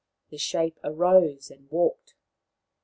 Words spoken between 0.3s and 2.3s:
The shape arose and walked.